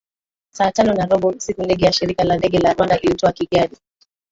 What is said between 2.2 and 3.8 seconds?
la ndege la Rwanda ilitua Kigali